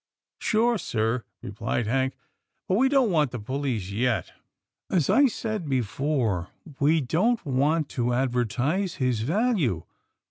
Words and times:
"Sure, 0.39 0.79
sir," 0.79 1.25
replied 1.43 1.85
Hank." 1.85 2.15
But 2.67 2.73
we 2.79 2.89
don't 2.89 3.11
want 3.11 3.29
the 3.29 3.37
police 3.37 3.91
yet. 3.91 4.31
As 4.89 5.11
I 5.11 5.27
said 5.27 5.69
before, 5.69 6.49
we 6.79 7.01
don't 7.01 7.45
want 7.45 7.87
to 7.89 8.11
advertise 8.11 8.95
his 8.95 9.19
value. 9.21 9.83